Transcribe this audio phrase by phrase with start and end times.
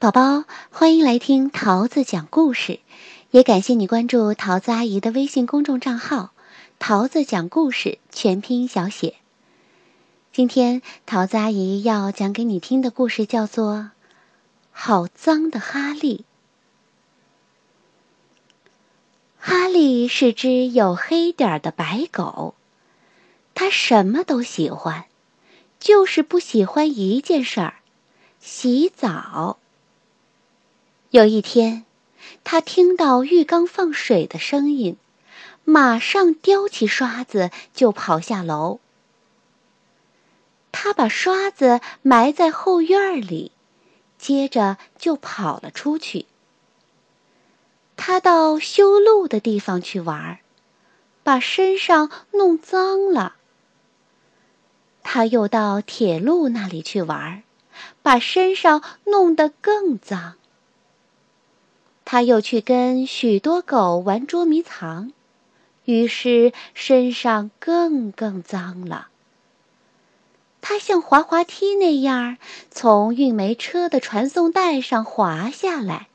[0.00, 2.78] 宝宝，欢迎来听桃子讲故事，
[3.32, 6.30] 也感谢你关注桃子阿姨的微信公众账号
[6.78, 9.16] “桃子讲故事”全拼小写。
[10.32, 13.74] 今天桃子阿姨要讲给你听的故事叫做
[14.70, 16.24] 《好脏的哈利》。
[19.40, 22.54] 哈利是只有黑点儿的白狗，
[23.52, 25.06] 它什么都喜欢，
[25.80, 27.74] 就是不喜欢一件事儿——
[28.38, 29.58] 洗澡。
[31.10, 31.86] 有一天，
[32.44, 34.98] 他听到浴缸放水的声音，
[35.64, 38.78] 马上叼起刷子就跑下楼。
[40.70, 43.52] 他把刷子埋在后院里，
[44.18, 46.26] 接着就跑了出去。
[47.96, 50.40] 他到修路的地方去玩，
[51.22, 53.36] 把身上弄脏了。
[55.02, 57.42] 他又到铁路那里去玩，
[58.02, 60.34] 把身上弄得更脏。
[62.10, 65.12] 他又去跟许多狗玩捉迷藏，
[65.84, 69.08] 于是身上更更脏了。
[70.62, 72.38] 他像滑滑梯那样
[72.70, 76.08] 从运煤车的传送带上滑下来，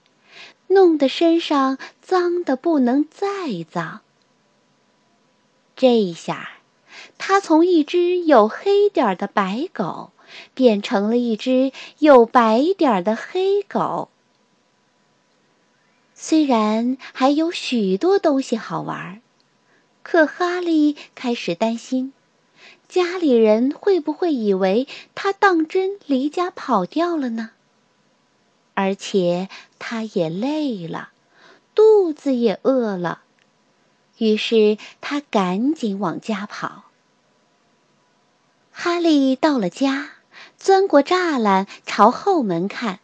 [0.65, 4.01] 弄得身上脏的不能再脏。
[5.75, 6.53] 这一下，
[7.19, 10.09] 他从一只有黑点儿的白狗
[10.55, 14.09] 变成了一只有白点儿的黑狗。
[16.25, 19.21] 虽然还有许多东西好玩，
[20.03, 22.13] 可哈利开始担心，
[22.87, 27.49] 家里人会不会以为他当真离家跑掉了呢？
[28.73, 31.09] 而且他也累了，
[31.75, 33.23] 肚子也饿了，
[34.17, 36.85] 于是他赶紧往家跑。
[38.71, 40.11] 哈利到了家，
[40.57, 43.01] 钻过栅栏，朝后门看。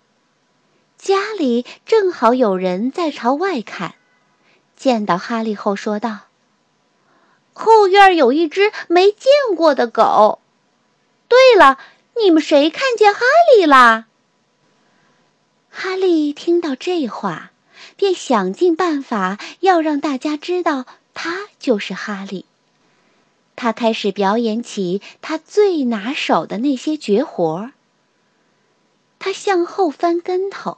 [1.01, 3.95] 家里正好有人在朝外看，
[4.75, 6.25] 见到哈利后说道
[7.55, 10.39] ：“后院有一只没见过的狗。
[11.29, 11.79] 对了，
[12.21, 13.21] 你们谁看见哈
[13.55, 14.07] 利啦？”
[15.71, 17.51] 哈利听到这话，
[17.95, 22.45] 便想尽办法要让大家知道他就是哈利。
[23.55, 27.71] 他开始表演起他最拿手的那些绝活。
[29.17, 30.77] 他向后翻跟头。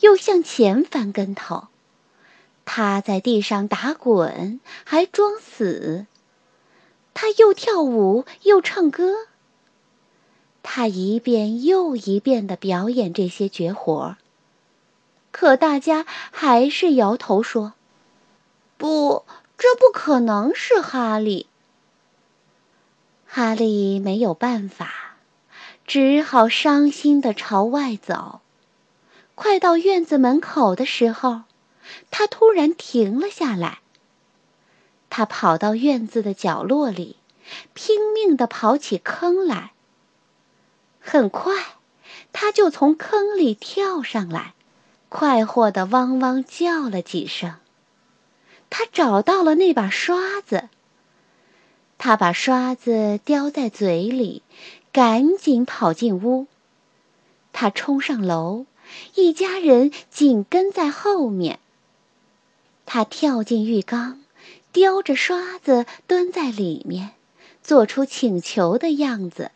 [0.00, 1.68] 又向前翻跟头，
[2.64, 6.06] 他在地上打滚，还装死。
[7.14, 9.26] 他又跳舞又唱歌。
[10.62, 14.16] 他一遍又一遍地表演这些绝活，
[15.32, 17.72] 可大家还是摇头说
[18.76, 19.24] ：“不，
[19.56, 21.46] 这不可能是哈利。”
[23.26, 25.16] 哈利没有办法，
[25.86, 28.40] 只好伤心地朝外走。
[29.42, 31.44] 快到院子门口的时候，
[32.10, 33.78] 他突然停了下来。
[35.08, 37.16] 他跑到院子的角落里，
[37.72, 39.72] 拼命地刨起坑来。
[41.00, 41.54] 很快，
[42.34, 44.52] 他就从坑里跳上来，
[45.08, 47.54] 快活地汪汪叫了几声。
[48.68, 50.68] 他找到了那把刷子，
[51.96, 54.42] 他把刷子叼在嘴里，
[54.92, 56.46] 赶紧跑进屋。
[57.54, 58.66] 他冲上楼。
[59.14, 61.58] 一家人紧跟在后面。
[62.86, 64.20] 他跳进浴缸，
[64.72, 67.10] 叼着刷子蹲在里面，
[67.62, 69.52] 做出请求的样子。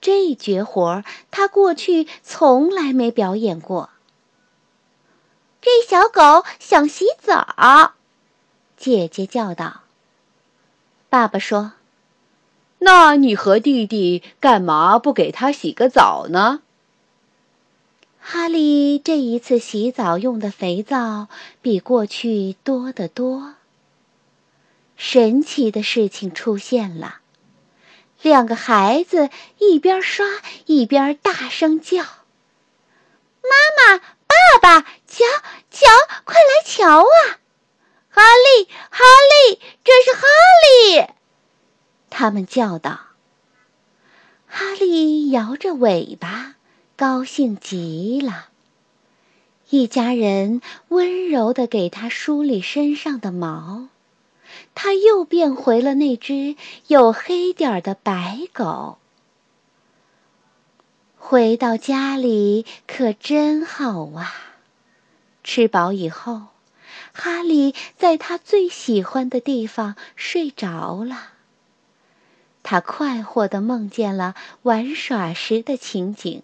[0.00, 3.90] 这绝活他过去从来没表演过。
[5.60, 7.94] 这小狗想洗澡，
[8.76, 9.80] 姐姐叫道。
[11.08, 11.72] 爸爸说
[12.78, 16.62] ：“那你和弟弟干嘛不给它洗个澡呢？”
[18.28, 21.28] 哈利这一次洗澡用的肥皂
[21.62, 23.54] 比过去多得多。
[24.96, 27.20] 神奇的事情出现了，
[28.20, 30.26] 两个孩子一边刷
[30.64, 32.02] 一边大声叫
[33.46, 35.24] ：“妈妈，爸爸，瞧
[35.70, 35.86] 瞧，
[36.24, 37.38] 快来瞧啊！
[38.10, 38.22] 哈
[38.58, 39.04] 利，哈
[39.48, 40.26] 利，这是哈
[40.98, 41.06] 利！”
[42.10, 42.98] 他们叫道。
[44.48, 46.45] 哈利摇着尾巴。
[46.96, 48.46] 高兴极了，
[49.68, 53.88] 一家人温柔地给他梳理身上的毛，
[54.74, 56.56] 他又变回了那只
[56.86, 58.96] 有黑点儿的白狗。
[61.18, 64.32] 回到家里可真好啊！
[65.44, 66.46] 吃饱以后，
[67.12, 71.32] 哈利在他最喜欢的地方睡着了。
[72.62, 76.42] 他快活地梦见了玩耍时的情景。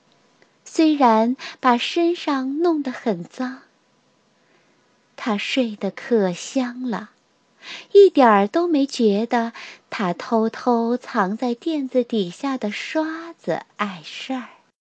[0.74, 3.58] 虽然把身上弄得很脏，
[5.16, 7.10] 他睡得可香了，
[7.92, 9.52] 一点儿都没觉得
[9.90, 14.48] 他偷偷藏在垫子底下的刷子碍事儿。